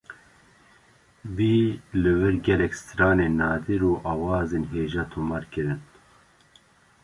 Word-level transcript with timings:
Wî 1.37 1.57
li 2.01 2.11
wir 2.21 2.35
gelek 2.47 2.73
stranên 2.81 3.33
nadir 3.41 3.81
û 3.89 3.93
awazên 4.11 4.63
hêja 4.71 5.03
tomar 5.11 5.43
kirin. 5.53 5.79